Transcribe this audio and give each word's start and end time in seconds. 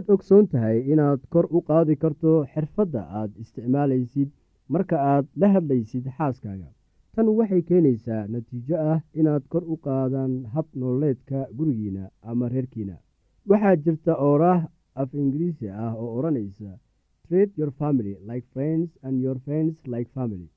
miyaad 0.00 0.14
ogsoon 0.16 0.46
tahay 0.52 0.78
inaad 0.92 1.20
kor 1.32 1.46
u 1.56 1.60
qaadi 1.68 1.94
karto 2.02 2.32
xirfadda 2.52 3.00
aad 3.18 3.30
isticmaalaysid 3.42 4.28
marka 4.72 4.96
aad 5.12 5.26
la 5.40 5.48
hadlaysid 5.54 6.04
xaaskaaga. 6.16 6.68
Tan 7.14 7.26
waxay 7.38 7.62
keenaysaa 7.68 8.22
natiijo 8.32 8.76
ah 8.92 9.00
inaad 9.20 9.42
kor 9.52 9.64
u 9.72 9.76
qaadaan 9.86 10.32
hab 10.54 10.66
nololeedka 10.80 11.38
gurigiina 11.56 12.04
ama 12.30 12.48
reerkiina. 12.48 12.96
Waxaa 13.50 13.76
jirta 13.84 14.12
ooraah 14.28 14.60
af 15.00 15.10
ingiriisi 15.14 15.68
ah 15.84 15.92
oo 16.02 16.10
odhanaysa 16.18 16.70
treat 17.28 17.50
your 17.58 17.70
family 17.80 18.14
like 18.28 18.46
friends 18.54 18.90
and 19.02 19.14
your 19.24 19.38
friends 19.44 19.74
like 19.92 20.10
family. 20.16 20.48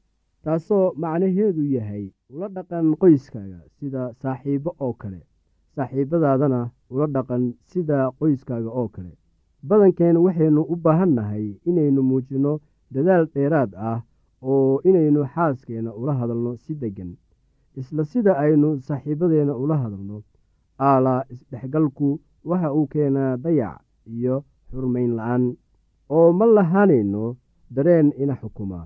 Taasoo 0.44 0.94
macnaheedu 1.02 1.64
yahay 1.76 2.06
ula 2.34 2.48
dhaqan 2.56 2.88
qoyskaaga 3.02 3.60
sida 3.80 4.04
saaxiibo 4.22 4.72
oo 4.86 4.94
kale 5.02 5.22
saaxiibadaadana 5.76 6.62
ula 6.94 7.08
dhaqan 7.16 7.44
sida 7.72 8.00
qoyskaaga 8.20 8.70
oo 8.82 8.88
kale 8.96 9.14
badankeen 9.68 10.18
waxaynu 10.26 10.62
u 10.74 10.76
baahan 10.76 11.12
nahay 11.18 11.46
inaynu 11.70 12.02
muujinno 12.10 12.54
dadaal 12.94 13.26
dheeraad 13.34 13.72
ah 13.90 14.00
oo 14.42 14.82
inaynu 14.90 15.22
xaaskeenna 15.34 15.92
ula 16.00 16.14
hadalno 16.20 16.52
si 16.64 16.74
deggan 16.82 17.12
isla 17.80 18.04
sida 18.12 18.34
aynu 18.44 18.70
saaxiibadeenna 18.88 19.54
ula 19.64 19.78
hadalno. 19.84 20.22
Aalaa 20.80 21.24
isdhexgalku 21.34 22.20
waxa 22.50 22.74
uu 22.78 22.88
keenaa 22.94 23.38
dayac 23.44 23.82
iyo 24.16 24.36
xurmayn 24.72 25.12
la'aan 25.18 25.44
oo 26.10 26.30
ma 26.40 26.46
lahaanayno 26.46 27.36
dareen 27.76 28.08
ina 28.22 28.36
xukuma. 28.42 28.80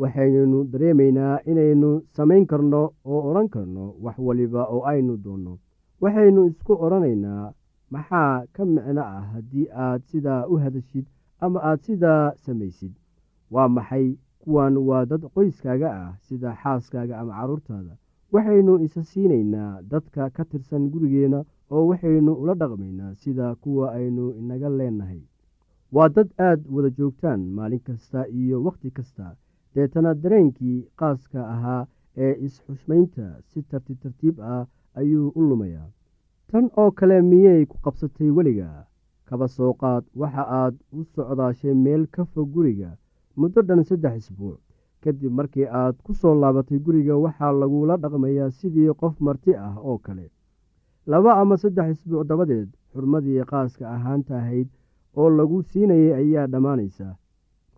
Waxaynu 0.00 0.64
dareemaynaa 0.72 1.38
inaynu 1.50 1.90
samayn 2.16 2.46
karno 2.50 2.82
oo 3.04 3.20
odhan 3.30 3.48
karno 3.54 3.84
wax 4.04 4.16
waliba 4.26 4.62
oo 4.74 4.82
aynu 4.92 5.16
doonno. 5.24 5.58
Waxaynu 6.02 6.46
isku 6.50 6.72
odhanaynaa 6.84 7.52
maxaa 7.92 8.46
ka 8.54 8.62
micno 8.64 9.02
ah 9.16 9.22
haddii 9.32 9.66
aad 9.84 10.02
sidaa 10.10 10.42
u 10.52 10.54
hadashid 10.64 11.06
ama 11.44 11.58
aad 11.68 11.80
sidaa 11.86 12.32
samaysid? 12.44 12.92
Waa 13.54 13.68
maxay 13.76 14.06
kuwan 14.42 14.74
waa 14.88 15.04
dad 15.10 15.22
qoyskaaga 15.34 15.88
ah 16.02 16.10
sida 16.26 16.50
xaaskaaga 16.62 17.14
ama 17.20 17.32
carruurtaada 17.38 17.94
waxaynu 18.32 18.72
isa 18.86 19.02
siinaynaa 19.10 19.72
dadka 19.92 20.30
ka 20.36 20.44
tirsan 20.50 20.90
gurigeenna 20.92 21.40
oo 21.74 21.84
waxaynu 21.90 22.32
ula 22.42 22.54
dhaqmaynaa 22.60 23.14
sida 23.22 23.46
kuwa 23.62 23.86
aynu 23.98 24.24
inaga 24.40 24.68
leenahay. 24.78 25.20
Waa 25.94 26.08
dad 26.08 26.28
aad 26.48 26.60
wada 26.74 26.90
joogtaan 26.98 27.40
maalin 27.56 27.80
kasta 27.86 28.20
iyo 28.40 28.56
wakhti 28.66 28.90
kasta. 28.90 29.36
Deetana 29.74 30.10
dareenkii 30.22 30.78
qaaska 31.00 31.40
ahaa 31.54 31.86
ee 32.24 32.32
is-xushmaynta 32.46 33.26
si 33.50 33.62
tartiib 33.70 33.98
tartiib 34.04 34.36
ah 34.40 34.64
ayuu 35.00 35.28
u 35.38 35.40
lumayaa 35.48 35.88
tan 36.50 36.66
oo 36.80 36.90
kale 36.98 37.16
miyay 37.30 37.62
ku 37.70 37.76
qabsatay 37.84 38.30
weliga? 38.36 38.68
Kaba 39.28 39.46
soo 39.48 39.72
qaad 39.80 40.04
waxa 40.20 40.44
aad 40.60 40.74
u 40.96 41.04
socdaashay 41.14 41.74
meel 41.84 42.02
ka 42.14 42.22
fog 42.32 42.48
guriga 42.54 42.90
muddo 43.38 43.60
dhan 43.68 43.82
saddex 43.88 44.14
isbuuc. 44.20 44.60
Kadib 45.02 45.32
markii 45.38 45.66
aad 45.80 45.96
ku 46.04 46.12
soo 46.20 46.34
laabatay 46.42 46.78
guriga 46.84 47.14
waxaa 47.24 47.52
lagula 47.60 47.94
dhaqmayaa 48.02 48.50
sidii 48.58 48.92
qof 49.00 49.14
marti 49.26 49.52
ah 49.66 49.76
oo 49.88 49.98
kale. 50.06 50.26
Laba 51.10 51.30
ama 51.40 51.56
saddex 51.62 51.88
isbuuc 51.94 52.26
dabadeed 52.30 52.68
xurmadii 52.92 53.44
qaaska 53.50 53.84
ahaanta 53.96 54.34
ahayd 54.40 54.68
oo 55.20 55.28
lagu 55.38 55.58
siinayay 55.70 56.12
ayaa 56.20 56.46
dhammaanaysa. 56.52 57.08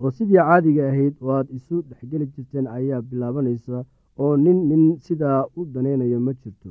Oo 0.00 0.10
sidii 0.16 0.36
caadiga 0.46 0.82
ahayd 0.90 1.14
oo 1.22 1.32
aad 1.38 1.48
isu 1.58 1.76
dhexgeli 1.88 2.26
jirteen 2.34 2.66
ayaa 2.76 3.02
bilaabanaysa 3.08 3.84
oo 4.22 4.36
nin 4.44 4.58
nin 4.68 4.84
sidaa 5.04 5.40
u 5.58 5.60
danaynayo 5.74 6.20
ma 6.26 6.32
jirto 6.42 6.70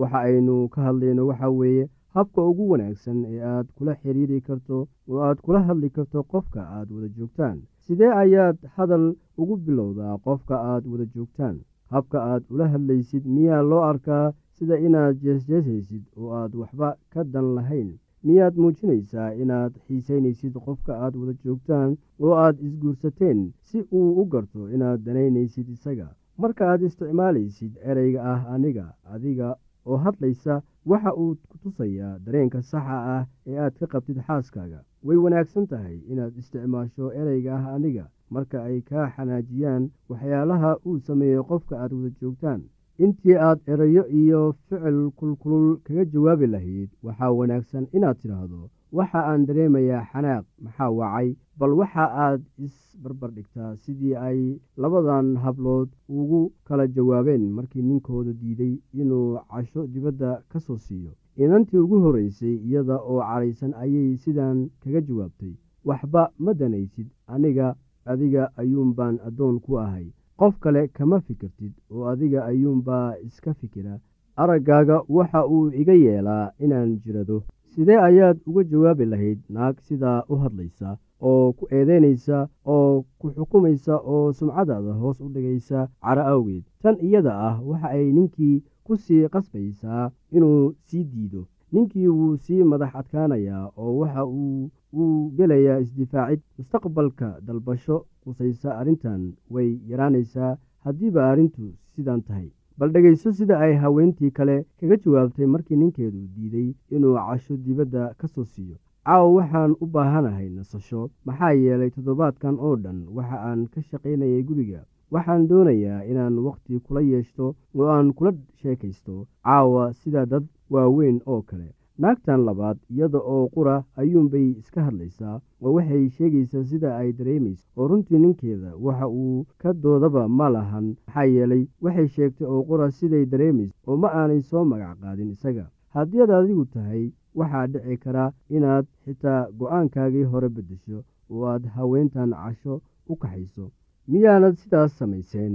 waxa 0.00 0.18
aynu 0.28 0.56
ka 0.72 0.80
hadlayno 0.86 1.22
waxa 1.30 1.48
weeye 1.60 1.84
habka 2.14 2.40
ugu 2.50 2.64
wanaagsan 2.72 3.18
ee 3.32 3.40
aad 3.52 3.66
kula 3.76 3.92
xiriiri 4.00 4.40
karto 4.48 4.76
oo 5.08 5.20
aad 5.26 5.38
kula 5.44 5.60
hadli 5.68 5.88
karto 5.96 6.22
qofka 6.32 6.60
aad 6.76 6.88
wada 6.94 7.08
joogtaan. 7.16 7.58
Sidee 7.84 8.12
ayaad 8.22 8.56
hadal 8.76 9.06
ugu 9.40 9.56
bilowdaa 9.64 10.14
qofka 10.26 10.56
aad 10.72 10.84
wada 10.90 11.06
joogtaan? 11.14 11.56
Habka 11.92 12.18
aad 12.32 12.42
ula 12.52 12.66
hadlaysid 12.72 13.24
miyaa 13.34 13.62
loo 13.70 13.82
arkaa 13.90 14.26
sida 14.56 14.76
inaad 14.86 15.16
jeesjeesaysid 15.24 16.02
oo 16.18 16.30
aad 16.40 16.52
waxba 16.60 16.88
ka 17.12 17.24
dan 17.32 17.48
lahayn? 17.56 17.90
Miyaad 18.26 18.54
muujinaysaa 18.62 19.30
inaad 19.42 19.72
xiisaynaysid 19.86 20.54
qofka 20.66 20.92
aad 21.04 21.14
wada 21.20 21.34
joogtaan 21.44 21.90
oo 22.24 22.34
aad 22.44 22.56
isguursateen 22.66 23.40
si 23.68 23.78
uu 23.98 24.10
u 24.20 24.24
garto 24.32 24.68
inaad 24.74 25.00
danaynaysid 25.06 25.68
isaga? 25.76 26.08
Marka 26.40 26.62
aad 26.72 26.82
isticmaalaysid 26.88 27.72
ereyga 27.90 28.20
ah 28.32 28.42
aniga 28.54 28.86
adiga 29.14 29.48
oo 29.90 29.96
hadlaysa 30.04 30.54
waxa 30.90 31.10
uu 31.22 31.32
ku 31.50 31.56
tusayaa 31.62 32.18
dareenka 32.24 32.62
saxa 32.70 32.98
ah 33.16 33.24
ee 33.46 33.56
aad 33.64 33.74
ka 33.80 33.86
qabtid 33.92 34.18
xaaskaaga. 34.26 34.80
Way 35.06 35.16
wanaagsan 35.24 35.66
tahay 35.72 35.98
inaad 36.12 36.36
isticmaasho 36.40 37.12
ereyga 37.20 37.52
ah 37.58 37.74
aniga 37.76 38.04
marka 38.34 38.58
ay 38.68 38.80
kaa 38.88 39.06
xanaajiyaan 39.16 39.84
waxyaalaha 40.10 40.70
uu 40.86 40.98
sameeyo 41.08 41.42
qofka 41.50 41.74
aad 41.82 41.92
wada 41.96 42.10
joogtaan. 42.20 42.62
Intii 43.04 43.34
aad 43.48 43.58
erayo 43.72 44.04
iyo 44.20 44.40
ficil 44.68 44.98
kulkulul 45.18 45.68
kaga 45.86 46.04
jawaabi 46.12 46.46
lahayd 46.54 46.90
waxaa 47.06 47.30
wanaagsan 47.40 47.84
inaad 47.96 48.16
tidhaahdo 48.22 48.70
waxa 48.92 49.20
aan 49.30 49.46
dareemayaa 49.46 50.04
xanaaq 50.12 50.44
maxaa 50.64 50.90
wacay 50.98 51.28
bal 51.58 51.72
waxa 51.80 52.04
aad 52.24 52.40
isbarbar 52.66 53.30
dhigtaa 53.36 53.76
sidii 53.82 54.14
ay 54.26 54.40
labadan 54.82 55.36
hablood 55.44 55.88
ugu 56.08 56.40
kala 56.66 56.86
jawaabeen 56.96 57.44
markii 57.56 57.82
ninkooda 57.88 58.32
diiday 58.40 58.74
inuu 59.00 59.38
casho 59.50 59.86
dibadda 59.92 60.30
ka 60.50 60.58
soo 60.60 60.76
siiyo. 60.86 61.12
Inantii 61.42 61.78
ugu 61.84 61.96
horreysay 62.04 62.54
iyada 62.66 62.96
oo 63.10 63.20
cadhaysan 63.28 63.72
ayay 63.82 64.16
sidan 64.22 64.58
kaga 64.82 65.00
jawaabtay 65.08 65.54
waxba 65.88 66.22
ma 66.44 66.52
danaysid 66.60 67.06
aniga 67.32 67.76
adiga 68.10 68.42
ayuunbaan 68.60 69.16
addoon 69.26 69.60
ku 69.64 69.78
ahay. 69.84 70.06
Qof 70.38 70.54
kale 70.62 70.82
kama 70.96 71.20
fikirtid 71.26 71.72
oo 71.90 72.04
adiga 72.12 72.40
ayuunbaa 72.50 73.16
iska 73.26 73.54
fikira. 73.54 73.94
Araggaaga 74.42 74.96
waxa 75.08 75.40
uu 75.46 75.70
iga 75.80 75.92
yeelaa 76.04 76.52
inaan 76.64 76.90
jirado 77.02 77.42
sidee 77.72 77.96
ayaad 78.08 78.38
uga 78.48 78.62
jawaabi 78.70 79.04
lahayd 79.12 79.38
naag 79.54 79.76
sidaa 79.88 80.18
u 80.32 80.34
hadlaysa 80.42 80.88
oo 81.28 81.52
ku 81.58 81.64
eedeynaysa 81.76 82.38
oo 82.74 83.04
ku 83.18 83.26
xukumaysa 83.36 83.94
oo 84.12 84.32
sumcadaada 84.38 84.92
hoos 85.00 85.18
u 85.24 85.28
dhigaysa 85.34 85.78
caro 86.04 86.22
awgeed? 86.32 86.64
Tan 86.82 86.96
iyada 87.06 87.32
ah 87.48 87.56
waxa 87.68 87.88
ay 87.96 88.06
ninkii 88.16 88.56
ku 88.86 88.92
sii 89.04 89.28
qasbaysaa 89.34 90.10
inuu 90.36 90.74
sii 90.88 91.04
diido. 91.12 91.42
Ninkii 91.72 92.08
wuu 92.16 92.36
sii 92.44 92.62
madax 92.70 92.92
adkaanayaa 93.00 93.64
oo 93.80 93.92
waxa 94.00 94.22
uu 94.26 94.70
uu 94.98 95.30
gelayaa 95.36 95.78
isdifaacid. 95.84 96.40
Mustaqbalka 96.58 97.28
dalbasho 97.46 97.96
qusaysa 98.22 98.70
arrintan 98.80 99.22
way 99.54 99.70
yaraanaysaa 99.90 100.52
haddiiba 100.84 101.20
arrintu 101.30 101.64
sidan 101.94 102.22
tahay 102.26 102.48
bal 102.78 102.90
dhegayso 102.94 103.32
sida 103.32 103.58
ay 103.64 103.74
haweentii 103.82 104.30
kale 104.30 104.56
kaga 104.80 104.96
jawaabtay 105.04 105.46
markii 105.46 105.76
ninkeedu 105.76 106.20
diiday 106.34 106.68
inuu 106.96 107.14
casho 107.26 107.56
dibadda 107.56 108.14
ka 108.18 108.26
soo 108.28 108.44
siiyo. 108.44 108.76
Caawa 109.04 109.28
waxaan 109.38 109.72
u 109.80 109.86
baahanahay 109.86 110.48
nasasho. 110.56 111.10
Maxaa 111.26 111.52
yeelay 111.52 111.90
toddobaadkan 111.90 112.56
oo 112.60 112.76
dhan 112.76 112.98
waxa 113.16 113.36
aan 113.48 113.66
ka 113.72 113.80
shaqaynayay 113.82 114.42
guriga. 114.48 114.80
Waxaan 115.10 115.48
doonayaa 115.48 116.04
inaan 116.10 116.38
wakhti 116.46 116.80
kula 116.86 117.00
yeeshto 117.00 117.54
oo 117.74 117.88
aan 117.94 118.12
kula 118.12 118.32
sheekaysto. 118.60 119.26
Caawa 119.44 119.92
sida 120.00 120.26
dad 120.26 120.44
waaweyn 120.70 121.20
oo 121.26 121.42
kale 121.42 121.68
naagtan 122.02 122.44
labaad 122.48 122.78
iyada 122.94 123.18
oo 123.34 123.44
qura 123.54 123.74
ayuunbay 124.00 124.46
iska 124.60 124.82
hadlaysaa 124.88 125.36
oo 125.62 125.72
waxay 125.76 126.04
sheegaysaa 126.16 126.64
sida 126.70 126.90
ay 127.00 127.10
dareemayso 127.18 127.66
oo 127.76 127.88
runtii 127.90 128.18
ninkeeda 128.24 128.70
waxa 128.84 129.06
uu 129.22 129.46
ka 129.62 129.72
doodaba 129.82 130.22
ma 130.38 130.48
lahan 130.56 130.86
maxaa 131.06 131.24
yeelay 131.34 131.64
waxay 131.84 132.08
sheegtay 132.16 132.46
oo 132.52 132.62
qura 132.68 132.90
siday 132.98 133.24
dareemayso 133.32 133.74
oo 133.86 133.96
ma 134.02 134.08
aanay 134.20 134.40
soo 134.50 134.64
magac 134.70 134.98
qaadin 135.02 135.30
isaga. 135.36 135.66
Haddii 135.94 136.22
ad 136.24 136.30
adigu 136.38 136.64
tahay 136.74 137.04
waxaa 137.38 137.66
dhici 137.72 137.96
karaa 138.04 138.30
inaad 138.56 138.86
xitaa 139.04 139.40
go'aankaagii 139.58 140.22
hore 140.32 140.48
beddesho 140.56 140.98
oo 141.30 141.44
aad 141.52 141.64
haweentan 141.74 142.30
casho 142.42 142.74
u 143.12 143.16
kaxayso. 143.16 143.64
Miyaanad 144.10 144.54
sidaas 144.60 144.92
samayseen 144.98 145.54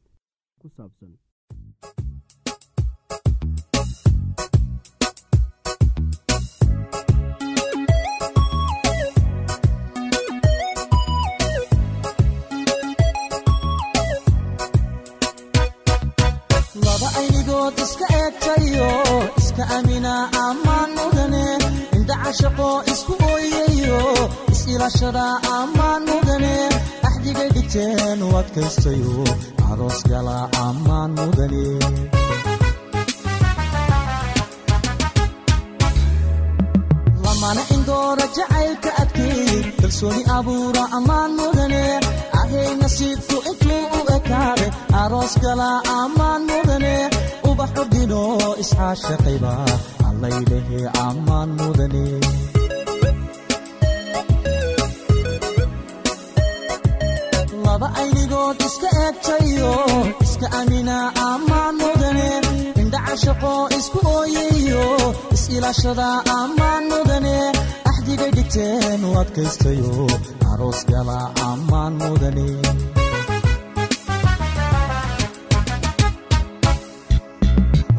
ku 0.61 0.69
saabsan 0.77 1.11
ammaan 20.45 20.89
mudane. 20.97 21.45
Indhacashaqo 21.97 22.69
isku 22.91 23.13
ooyayo 23.31 24.01
is-ilashada 24.53 25.25
ammaan 25.59 26.01
dhigteen 27.71 28.23
u 28.23 28.29
adkaystayo 28.41 29.23
aroos 29.71 29.99
gala 30.09 30.37
ammaan 30.67 31.11
mudane 31.17 31.65
lamana 37.25 37.61
indoora 37.75 38.25
jacaylka 38.37 38.89
adkeeyey 39.01 39.61
kalsooni 39.81 40.21
abuura 40.37 40.83
ammaan 40.97 41.31
mudane 41.39 41.83
ahay 42.41 42.69
nasiibku 42.81 43.37
intuu 43.51 43.81
u 43.97 44.01
ekaade 44.17 44.67
aroos 45.01 45.33
gala 45.43 45.69
ammaan 45.99 46.41
mudane 46.51 46.95
ubaxu 47.49 47.83
dhino 47.93 48.21
isxaashaqayba 48.63 49.53
allaylehe 50.09 50.81
ammaan 51.07 51.49
mudane 51.59 52.05
aynigood 58.41 58.61
iska 58.67 58.89
eegtayo 59.05 59.73
iska 60.25 60.47
amina 60.59 60.97
ammaan 61.29 61.75
mudane 61.81 62.29
indhacashaqo 62.81 63.53
isku 63.79 63.99
ooyayo 64.17 64.85
is-ilashada 65.35 66.07
ammaan 66.39 66.83
mudane 66.91 67.35
axdigay 67.89 68.31
dhigteen 68.37 69.01
u 69.09 69.11
adkaystayo 69.21 69.93
aroos 70.51 70.79
gala 70.91 71.19
ammaan 71.49 71.93
mudane 72.01 72.47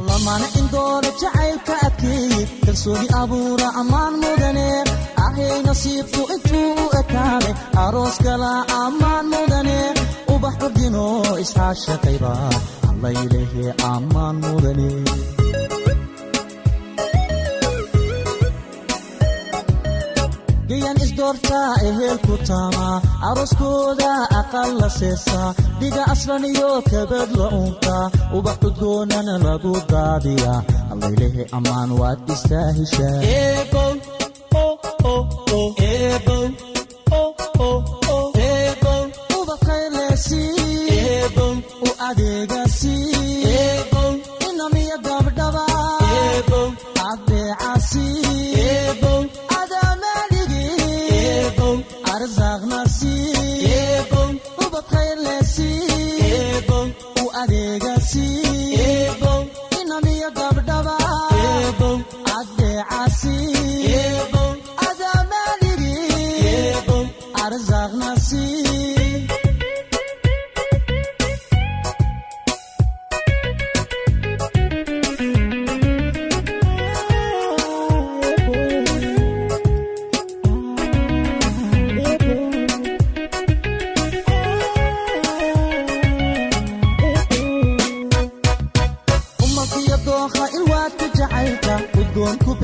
lamana 0.09 0.47
indoora 0.61 1.11
jacaylka 1.21 1.75
adkeeyey 1.87 2.45
kalsooni 2.65 3.07
abuura 3.23 3.69
ammaan 3.81 4.15
mudane 4.23 4.67
ahay 5.25 5.53
nasiibku 5.67 6.23
intuu 6.35 6.71
u 6.85 6.87
ekaade 7.01 7.51
aroos 7.85 8.17
gala 8.27 8.53
ammaan 8.85 9.27
mudane 9.33 9.79
ubax 10.43 10.57
urdino 10.67 11.05
isxaashaqayba 11.43 12.33
allaylehe 12.91 13.65
ammaan 13.93 14.37
mudane 14.45 14.91
gayan 20.69 20.97
isdoortaa 21.05 21.71
ehelku 21.89 22.35
taama 22.49 22.89
arooskooda 23.29 24.11
aqal 24.41 24.71
la 24.81 24.89
seesaa 24.99 25.49
dhiga 25.81 26.03
aslan 26.15 26.45
iyo 26.53 26.71
kabad 26.91 27.31
la 27.41 27.47
uunta 27.59 27.97
ubax 28.39 28.59
udgoonana 28.69 29.35
lagu 29.47 29.73
daadiya 29.93 30.55
allaylehe 30.93 31.43
ammaan 31.59 31.91
waad 32.01 32.21
istaahishaa 32.35 33.19
u 33.72 33.72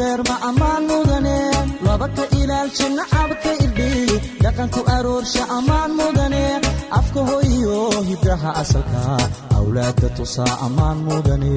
udgoonku 0.08 0.24
beerma 0.24 0.36
ammaan 0.48 0.82
mudane 0.88 1.38
laba 1.84 2.08
ka 2.16 2.24
ilaalsha 2.40 2.88
nacabka 2.96 3.50
irdhiy 3.64 4.08
dhaqanku 4.42 4.80
aroorsha 4.96 5.42
ammaan 5.58 5.90
mudane 5.98 6.44
afka 6.98 7.20
hoyo 7.28 7.78
hiddaha 8.08 8.50
asalka. 8.62 9.02
Awlaadda 9.58 10.08
tusaa 10.16 10.54
ammaan 10.66 10.98
mudane 11.06 11.52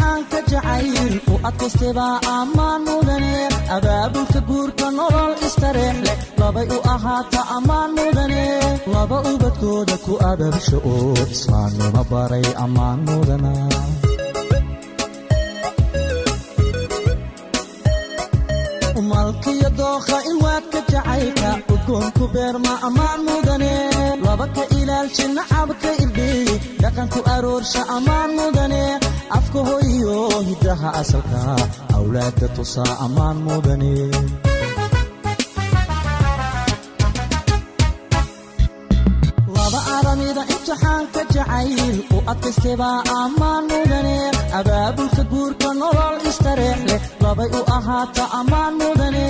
aramida 0.00 0.24
imtixaanka 0.24 0.38
jacayl 0.50 1.14
u 1.32 1.34
adkaystebaa 1.48 2.16
ammaan 2.38 2.80
mudane 2.88 3.34
abaabulka 3.76 4.40
guurka 4.48 4.86
nolol 4.98 5.32
istareex 5.46 5.96
leh 6.06 6.18
labay 6.40 6.66
u 6.76 6.78
ahaata 6.94 7.40
ammaan 7.56 7.90
mudane 7.98 8.42
laba 8.92 9.18
ubadkooda 9.32 9.96
ku 10.04 10.12
ababsha 10.30 10.76
oo 10.92 11.12
islaamnimo 11.34 12.02
baray 12.10 12.46
ammaan 12.64 12.98
mudana 13.08 13.52
umalkiyo 19.00 19.68
dookha 19.78 20.18
ilwaadka 20.30 20.78
jacaylka 20.92 21.50
udgoonku 21.74 22.24
beerma 22.34 22.72
ammaan 22.88 23.20
mudane 23.28 23.72
laba 24.26 24.46
ka 24.56 24.64
ilaalsha 24.78 25.26
nacabka 25.36 25.90
irdhiy 26.04 26.48
dhaqanku 26.82 27.20
aroorsha 27.34 27.82
ammaan 27.96 28.30
mudane 28.38 28.83
afka 29.38 29.60
hoyo 29.68 30.16
hiddaha 30.48 30.88
asalka 31.00 31.40
awlaadda 31.96 32.46
tusaa 32.56 32.92
ammaan 33.06 33.36
mudane 33.46 33.92
laba 39.56 39.80
aramida 39.96 40.42
imtixaanka 40.54 41.20
jacayl 41.34 41.96
u 42.16 42.18
adkaystebaa 42.32 42.98
ammaan 43.22 43.64
mudane 43.72 44.16
abaabulka 44.58 45.22
guurka 45.32 45.68
nolol 45.80 46.16
istareex 46.30 46.80
leh 46.90 47.02
labay 47.24 47.50
u 47.60 47.62
ahaata 47.76 48.24
ammaan 48.40 48.72
mudane 48.82 49.26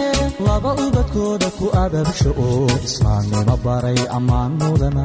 laba 0.47 0.71
ubadkooda 0.85 1.49
ku 1.59 1.67
ababsha 1.85 2.31
oo 2.47 2.67
islaamnimo 2.89 3.55
baray 3.65 4.01
ammaan 4.19 4.53
mudana 4.61 5.05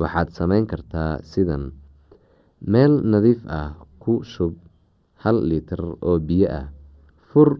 waxaad 0.00 0.28
samayn 0.38 0.64
kartaa 0.72 1.12
sidan 1.30 1.64
meel 2.72 2.92
nadiif 3.12 3.40
ah 3.60 3.70
ku 4.02 4.14
shub 4.32 4.54
hal 5.22 5.36
litir 5.50 5.80
oo 6.08 6.16
biyo 6.28 6.48
ah 6.60 6.66
fur 7.28 7.50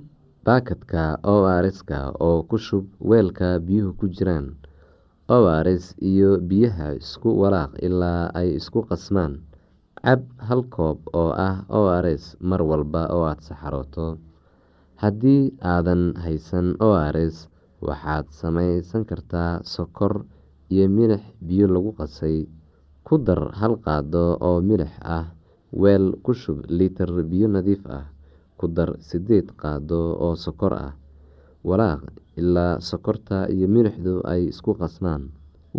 baakadka 0.47 1.03
o 1.33 1.35
rska 1.65 1.99
oo 2.29 2.39
ku 2.51 2.57
shub 2.67 2.85
weelka 3.11 3.49
biyuhu 3.67 3.93
ku 4.01 4.07
jiraan 4.17 4.47
o 5.37 5.39
rs 5.67 5.85
iyo 6.11 6.31
biyaha 6.49 6.87
isku 7.01 7.29
walaaq 7.41 7.73
ilaa 7.87 8.23
ay 8.41 8.49
isku 8.59 8.81
qasmaan 8.89 9.33
cab 10.03 10.21
hal 10.49 10.63
koob 10.75 10.99
oo 11.21 11.31
ah 11.49 11.57
o 11.79 11.81
rs 12.05 12.25
mar 12.49 12.61
walba 12.71 13.03
oo 13.15 13.25
aada 13.29 13.43
saxarooto. 13.49 14.07
Haddii 15.03 15.45
aadan 15.73 16.03
haysan 16.25 16.67
o 16.81 16.91
rs 17.15 17.37
waxaad 17.87 18.27
samaysan 18.41 19.03
kartaa 19.11 19.53
sokor 19.75 20.15
iyo 20.73 20.87
milix 20.97 21.23
biyo 21.47 21.67
lagu 21.75 21.91
qasay 21.99 22.37
ku 23.07 23.15
dar 23.27 23.43
hal 23.61 23.75
qaado 23.85 24.25
oo 24.49 24.59
milix 24.69 24.93
ah 25.17 25.27
weel 25.81 26.05
ku 26.25 26.33
shub 26.41 26.59
litir 26.79 27.11
biyo 27.31 27.47
nadiif 27.55 27.83
ah 27.99 28.07
ku 28.59 28.67
dar 28.77 28.91
sideed 29.09 29.47
qaado 29.61 30.01
oo 30.25 30.35
sokor 30.45 30.73
ah 30.87 30.93
walaaq 31.69 32.03
ilaa 32.41 32.81
sokorta 32.89 33.39
iyo 33.55 33.67
milixdu 33.75 34.15
ay 34.33 34.43
isku 34.53 34.73
qasmaan 34.81 35.23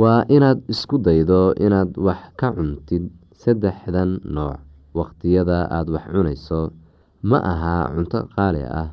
waa 0.01 0.21
inaad 0.35 0.59
isku 0.73 0.95
daydo 1.05 1.41
inaad 1.65 1.91
wax 2.05 2.21
ka 2.39 2.47
cuntid 2.55 3.03
saddexdan 3.41 4.11
nooc 4.35 4.59
waqtiyada 4.97 5.57
aada 5.75 5.89
wax 5.95 6.05
cunayso. 6.13 6.61
Ma 7.29 7.37
aha 7.51 7.75
cunto 7.93 8.19
qaali 8.35 8.61
ah 8.81 8.89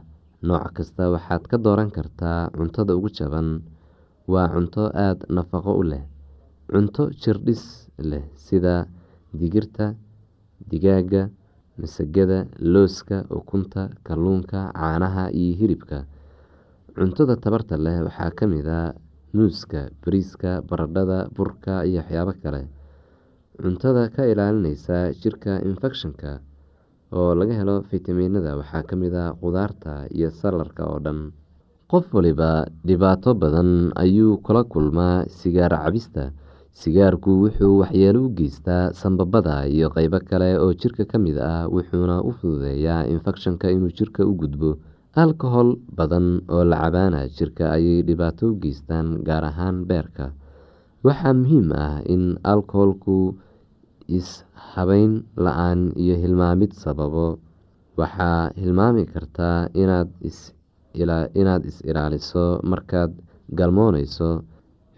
nooc 0.49 0.65
kasta 0.77 1.05
waxaad 1.15 1.43
ka 1.51 1.57
dooran 1.65 1.91
kartaa 1.97 2.41
cuntada 2.57 2.93
ugu 2.99 3.09
jaban 3.17 3.49
waa 4.33 4.49
cunto 4.55 4.83
aada 5.05 5.25
nafaqo 5.37 5.73
u 5.81 5.83
leh. 5.91 6.05
Cunto 6.71 7.03
jirdhis 7.23 7.63
leh 8.11 8.25
sida 8.47 8.75
digirta 9.41 9.87
digaaga 10.71 11.23
masagada 11.81 12.39
looska 12.73 13.17
ukunta 13.39 13.83
kalluunka 14.07 14.61
caanaha 14.79 15.25
iyo 15.41 15.55
hilibka. 15.61 15.99
Cuntada 16.97 17.35
tabarta 17.45 17.75
leh 17.85 17.97
waxaa 18.07 18.31
ka 18.39 18.45
mid 18.53 18.67
a 18.69 18.81
muuska 19.37 19.81
bariiska 20.03 20.51
baradhada 20.69 21.19
burka 21.37 21.75
iyo 21.89 22.01
waxyaabo 22.03 22.33
kale. 22.43 22.63
Cuntada 23.63 24.03
ka 24.15 24.23
ilaalineysa 24.33 24.97
jirka 25.23 25.53
infekshanka 25.69 26.31
oo 27.19 27.31
laga 27.39 27.55
helo 27.61 27.77
fitamiinada 27.89 28.57
waxaa 28.61 28.83
ka 28.89 28.95
mid 29.03 29.15
a 29.15 29.25
qudaarta 29.41 29.93
iyo 30.17 30.29
salarka 30.41 30.83
oo 30.93 30.99
dhan 31.05 31.21
qof 31.91 32.07
waliba 32.17 32.51
dhibaato 32.87 33.31
badan 33.43 33.71
ayuu 34.05 34.37
kula 34.45 34.63
kulmaa 34.73 35.25
sigaar 35.39 35.73
cabista. 35.85 36.25
Sigaarku 36.81 37.31
wuxuu 37.43 37.75
waxyeelo 37.83 38.21
u 38.27 38.35
geystaa 38.39 38.93
sambabada 39.01 39.67
iyo 39.67 39.89
qeybo 39.95 40.19
kale 40.29 40.51
oo 40.63 40.73
jirka 40.81 41.05
ka 41.11 41.19
mid 41.19 41.37
ah 41.41 41.67
wuxuuna 41.75 42.17
u 42.29 42.31
fududeeyaa 42.39 43.09
infekshanka 43.13 43.67
inuu 43.75 43.91
jirka 43.99 44.23
u 44.31 44.33
gudbo. 44.41 44.71
Alkohol 45.23 45.69
badan 45.99 46.27
oo 46.55 46.63
la 46.71 46.77
cabaana 46.83 47.21
jirka 47.37 47.65
ayay 47.77 48.03
dhibaato 48.07 48.53
u 48.53 48.59
geystaan 48.63 49.09
gaar 49.27 49.45
ahaan 49.51 49.77
beerka. 49.89 50.31
Waxaa 51.05 51.35
muhiim 51.41 51.73
ah 51.75 51.99
in 52.15 52.39
alkoholku 52.53 53.35
is-habeyn 54.19 55.13
la'aan 55.45 55.93
iyo 55.99 56.15
hilmaamid 56.23 56.73
sababo. 56.83 57.39
Waxaa 57.99 58.55
hilmaami 58.61 59.03
kartaa 59.11 59.67
inaad 59.75 60.09
is-ilaaliso 60.95 62.61
markaad 62.65 63.13
galmooneyso 63.59 64.29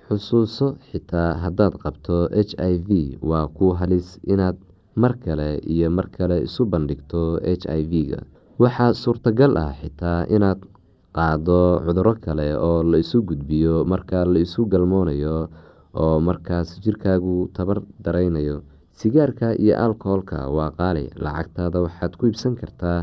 xusuuso 0.07 0.67
xitaa 0.91 1.35
haddaad 1.43 1.75
qabto 1.83 2.29
h 2.49 2.55
i 2.59 2.75
v. 2.87 3.19
Waa 3.23 3.47
ku 3.57 3.73
halis 3.79 4.19
inaad 4.33 4.57
mar 4.97 5.15
kale 5.25 5.59
iyo 5.73 5.89
mar 5.91 6.07
kale 6.17 6.37
isu 6.47 6.63
bandhigto 6.73 7.39
h 7.45 7.65
i 7.79 7.83
v-ga 7.91 8.21
waxaa 8.63 8.93
suurtagal 9.03 9.53
ah 9.65 9.73
xitaa 9.81 10.27
inaad 10.37 10.61
qaado 11.17 11.61
cuduro 11.87 12.15
kale 12.25 12.49
oo 12.69 12.83
la 12.91 12.99
isu 13.05 13.19
gudbiyo 13.29 13.85
marka 13.93 14.25
la 14.33 14.39
isu 14.47 14.61
galmoonayo 14.73 15.49
oo 16.03 16.17
markaas 16.29 16.69
jirkaagu 16.83 17.49
tabar 17.57 17.79
dareynayo 18.05 18.57
sigaarka 18.99 19.55
iyo 19.63 19.75
alkoholka 19.85 20.39
waa 20.57 20.71
qaali 20.79 21.05
lacagtaada 21.25 21.79
waxaad 21.87 22.13
ku 22.19 22.27
iibsan 22.27 22.55
kartaa 22.61 22.99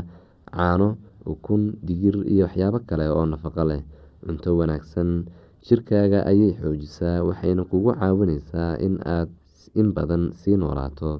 caano 0.54 0.88
ukun 1.32 1.62
digir 1.86 2.16
iyo 2.32 2.44
waxyaabo 2.46 2.78
kale 2.88 3.06
oo 3.16 3.24
nafaqo 3.32 3.62
leh. 3.70 3.82
Cunto 4.24 4.50
wanaagsan 4.58 5.10
jirkaaga 5.66 6.20
ayay 6.30 6.52
xoojisaa 6.60 7.22
waxayna 7.28 7.62
kugu 7.70 7.90
caawineysaa 8.00 8.78
in 8.86 8.94
aad 9.16 9.30
in 9.80 9.88
badan 9.96 10.24
sii 10.40 10.56
noolaato. 10.60 11.10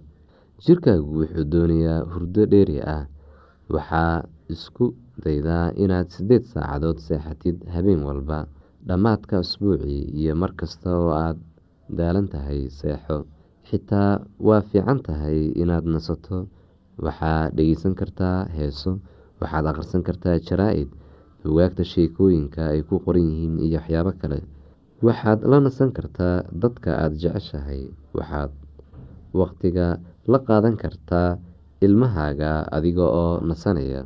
Jirkaagu 0.64 1.11
wuxuu 1.21 1.44
doonayaa 1.53 2.01
hurdo 2.12 2.42
dheeri 2.53 2.79
ah. 2.94 3.05
Waxaa 3.75 4.25
isku 4.55 4.94
daydaa 5.25 5.73
inaad 5.83 6.09
sideed 6.14 6.44
saacadood 6.53 6.99
seexatid 7.07 7.57
habeen 7.75 8.03
walba 8.09 8.38
dhammaadka 8.88 9.38
asbuucii 9.44 10.03
iyo 10.21 10.33
markasta 10.42 10.88
oo 10.99 11.11
aada 11.12 11.40
daalan 11.99 12.27
tahay 12.33 12.61
seexo. 12.79 13.27
Xitaa 13.68 14.25
waa 14.47 14.61
fiican 14.68 14.99
tahay 15.07 15.53
inaad 15.62 15.85
nasato. 15.94 16.49
Waxaad 17.05 17.55
dhegeysan 17.57 17.94
kartaa 18.01 18.49
heeso 18.57 18.99
waxaad 19.40 19.64
akhrisan 19.70 20.03
kartaa 20.09 20.37
jaraa-id 20.48 20.90
bugaagta 21.44 21.83
sheekooyinka 21.92 22.62
ay 22.74 22.81
ku 22.88 22.94
qoran 23.05 23.24
yihiin 23.31 23.55
iyo 23.66 23.79
waxyaabo 23.81 24.12
kale. 24.20 24.38
Waxaad 25.07 25.40
la 25.51 25.59
nasan 25.64 25.90
kartaa 25.96 26.42
dadka 26.62 26.90
aada 27.03 27.16
jeceshahay. 27.22 27.83
Waxaad 28.16 28.51
waqtiga 29.40 29.87
la 30.33 30.38
qaadan 30.48 30.74
kartaa 30.83 31.38
ilmahaaga 31.85 32.66
adiga 32.77 33.07
oo 33.07 33.38
nasanaya. 33.48 34.03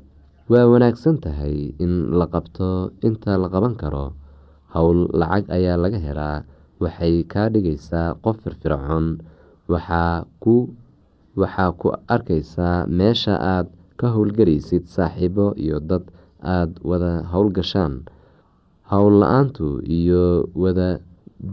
Waa 0.50 0.66
wanaagsan 0.72 1.16
tahay 1.24 1.72
in 1.84 2.12
la 2.18 2.26
qabto 2.28 2.92
inta 3.08 3.38
la 3.40 3.48
qaban 3.48 3.74
karo. 3.80 4.12
Howl 4.74 5.08
lacag 5.20 5.48
ayaa 5.56 5.76
laga 5.80 5.98
helaa. 6.06 6.44
Waxay 6.82 7.24
kaa 7.32 7.48
dhigaysaa 7.54 8.20
qof 8.24 8.36
firfircoon. 8.44 9.06
Waxaa 9.72 10.28
ku 10.42 10.68
waxaa 11.40 11.70
ku 11.80 11.86
arkaysaa 12.14 12.84
meesha 12.98 13.34
aad 13.40 13.66
ka 14.00 14.06
howlgelaysid 14.14 14.84
saaxiibo 14.94 15.46
iyo 15.64 15.78
dad 15.90 16.04
aada 16.54 16.76
wada 16.90 17.12
howlgashaan 17.32 17.94
howl 18.90 19.14
la'aantu 19.22 19.66
iyo 19.98 20.48
wada 20.62 20.88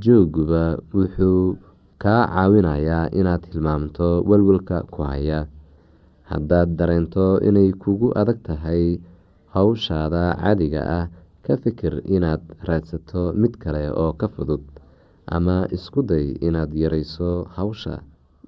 jooguba 0.04 0.64
wuxuu 0.94 1.58
kaa 2.04 2.24
caawinayaa 2.34 3.12
inaad 3.20 3.44
hilmaamto 3.52 4.08
walwalka 4.30 4.78
ku 4.94 5.02
haya. 5.10 5.40
Haddaad 6.30 6.70
dareento 6.80 7.26
inay 7.48 7.70
kugu 7.82 8.14
adag 8.22 8.40
tahay 8.48 9.00
howshaada 9.56 10.24
caadiga 10.42 10.82
ah 11.00 11.06
ka 11.46 11.58
fikir 11.58 11.94
inaad 12.16 12.42
raadsato 12.68 13.34
mid 13.42 13.58
kale 13.62 13.90
oo 14.02 14.14
ka 14.20 14.28
fudud 14.34 14.62
ama 15.36 15.66
isku 15.76 16.02
day 16.06 16.38
inaad 16.48 16.72
yareyso 16.82 17.50
hawsha. 17.58 17.96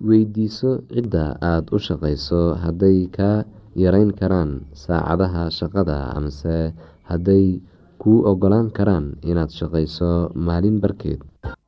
Weydiiso 0.07 0.81
cidda 0.93 1.25
aada 1.41 1.69
u 1.75 1.77
shaqeyso 1.87 2.41
hadday 2.63 3.05
kaa 3.17 3.43
yareyn 3.75 4.11
karaan 4.19 4.51
saacadaha 4.83 5.43
shaqada 5.59 5.97
amase 6.17 6.73
hadday 7.09 7.59
kuu 8.01 8.25
ogolaan 8.31 8.69
karaan 8.77 9.05
inaad 9.21 9.51
shaqeyso 9.59 10.31
maalin 10.47 10.79
barkeed. 10.83 11.21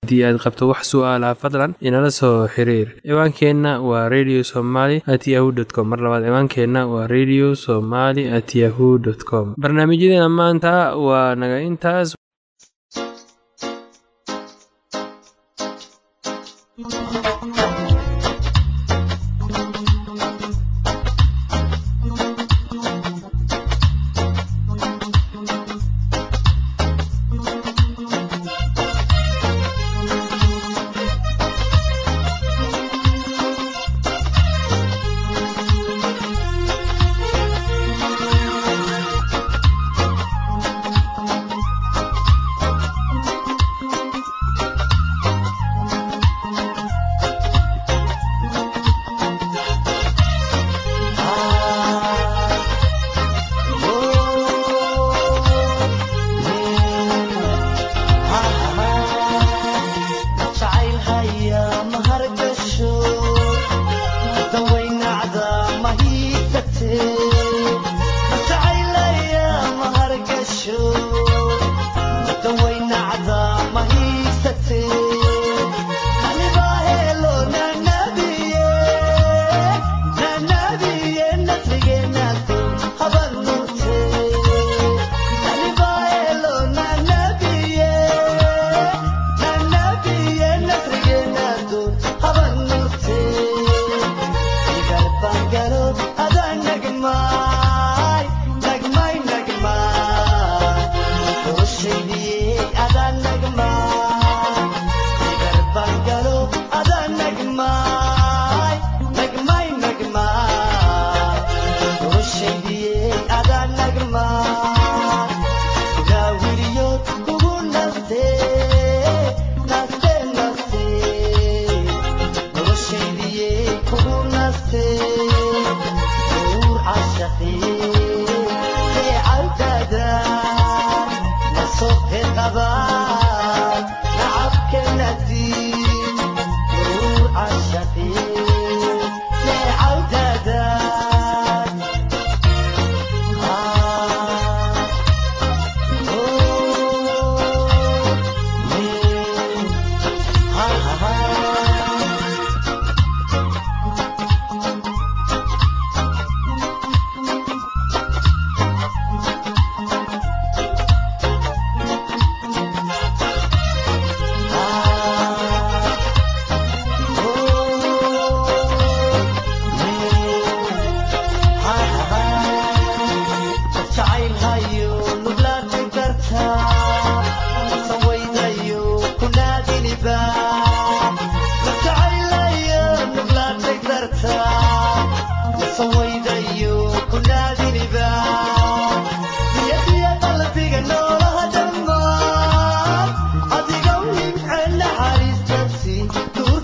Haddii 0.04 0.24
aad 0.28 0.38
qabto 0.44 0.68
wax 0.72 0.90
su'aalaha 0.92 1.36
fadlan 1.42 1.76
inala 1.88 2.10
soo 2.12 2.48
xiriir. 2.54 2.88
Ciwaankeenna 3.06 3.72
waa 3.90 4.10
radio 4.10 4.42
somaly 4.44 4.98
at 5.14 5.24
yahu 5.34 5.54
t 5.56 5.70
com. 5.76 5.88
Mar 5.92 6.00
labaad 6.06 6.24
ciwaankeenna 6.28 6.82
waa 6.94 7.08
radio 7.08 7.54
somaly 7.66 8.24
at 8.38 8.50
yahu 8.56 8.98
dt 9.06 9.22
com. 9.30 9.54
Barnaamijyadeena 9.62 10.30
maanta 10.40 10.74
waa 11.06 11.36
naga 11.36 11.62
intaas 11.70 12.16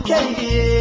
keligii 0.10 0.79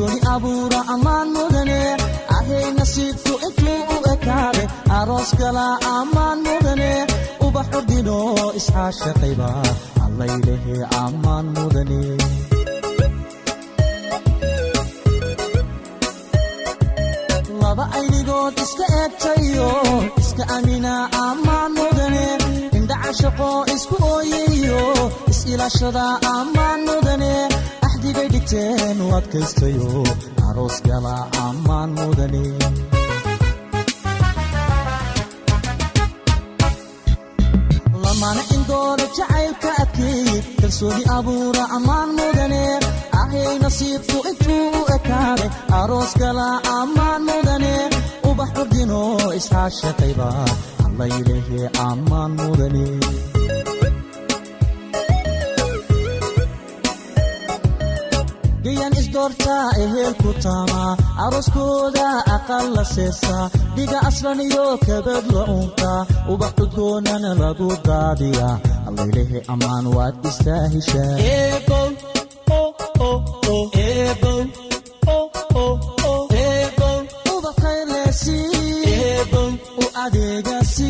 kalsooni 0.00 0.20
abuura 0.34 0.80
ammaan 0.94 1.28
mudane 1.36 1.80
ahay 2.36 2.66
nasiibku 2.78 3.32
intuu 3.46 3.80
u 3.94 3.96
ekaade 4.12 4.64
aroos 4.98 5.30
gala 5.40 5.66
ammaan 5.96 6.38
mudane 6.46 6.90
ubax 7.46 7.66
ordino 7.78 8.16
isxaashaqayba 8.58 9.48
allaylehe 10.04 10.76
ammaan 11.04 11.46
mudane 11.56 12.00
laba 17.62 17.84
aynigood 17.98 18.54
iska 18.64 18.86
eegtayo 19.00 19.68
iska 20.22 20.44
amina 20.56 20.94
ammaan 21.26 21.70
mudane 21.78 22.24
indhacashaqo 22.78 23.50
isku 23.74 23.96
ooyayo 24.14 24.82
is-ilaashada 25.32 26.04
ammaan 26.36 26.80
mudane 26.88 27.32
axdigay 28.00 28.28
dhigteen 28.34 28.98
u 29.04 29.06
adkaystayo 29.18 29.88
aroos 30.48 30.76
gala 30.86 31.14
ammaan 31.46 31.90
mudane 31.98 32.44
lamana 38.04 38.42
indooda 38.56 39.04
jacaylka 39.16 39.70
adkeey 39.82 40.28
kalsooni 40.60 41.02
abuura 41.16 41.64
ammaan 41.76 42.10
mudane 42.18 42.62
ahay 43.20 43.54
nasiibku 43.62 44.18
intuu 44.30 44.66
u 44.80 44.82
ekaade 44.96 45.46
aroos 45.80 46.12
gala 46.22 46.48
ammaan 46.78 47.22
mudane 47.28 47.74
ubax 48.30 48.50
ordino 48.62 49.00
isxaashaqayba 49.38 50.28
allaylehe 50.86 51.60
ammaan 51.88 52.32
mudane 52.40 52.86
gayan 58.64 58.92
isdoortaa 59.00 59.66
ehelku 59.84 60.30
taamaa 60.44 60.92
arooskooda 61.24 62.06
aqal 62.36 62.66
la 62.76 62.84
seesaa 62.94 63.44
dhiga 63.76 63.98
aslan 64.08 64.40
iyo 64.48 64.66
kabad 64.86 65.24
la 65.36 65.42
unkaa 65.58 66.00
ubax 66.32 66.52
cudgoonana 66.58 67.30
lagu 67.42 67.68
daadiyaa 67.88 68.54
allaylehe 68.88 69.38
ammaan 69.54 69.86
waad 69.96 70.16
istaahishaa 70.30 71.14
u 79.78 79.84
adeegasi 80.04 80.89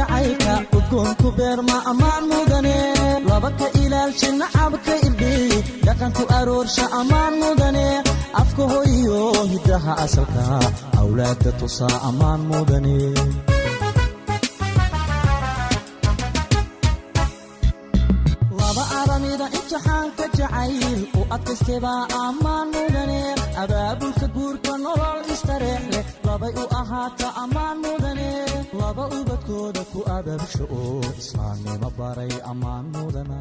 jacaylka 0.00 0.54
udgoonku 0.78 1.28
beerma 1.38 1.76
ammaan 1.90 2.24
mudane. 2.30 2.76
Laba 3.28 3.50
ka 3.58 3.66
ilaalsha 3.82 4.28
nacabka 4.40 4.94
irdhiy 5.06 5.52
dhaqanku 5.86 6.22
aroorsha 6.38 6.84
ammaan 7.00 7.34
mudane. 7.42 7.86
Afka 8.40 8.62
hoyo 8.72 9.20
hiddaha 9.52 9.92
asalka 10.04 10.44
awlaadka 11.00 11.50
tusaa 11.60 11.96
ammaan 12.08 12.40
mudane. 12.50 12.96
Laba 18.58 18.84
aramida 19.00 19.46
imtixaanka 19.56 20.24
jacayl 20.38 21.00
u 21.18 21.20
adkaystebaa 21.34 22.02
ammaan 22.24 22.66
mudane 22.74 23.20
abaabulka 23.62 24.26
guurka 24.34 24.72
nolol 24.84 25.20
istareex 25.34 25.82
leh. 25.92 26.04
Labay 26.26 26.52
u 26.62 26.64
ahaata 26.80 27.26
ammaan 27.42 27.76
mudane 27.84 28.30
laba 28.80 29.04
ubadkooda 29.18 29.82
ku 29.92 30.00
abaabsha 30.16 30.64
oo 30.80 31.00
islaamnimo 31.20 31.88
baray 31.98 32.32
ammaan 32.50 32.84
mudana 32.94 33.38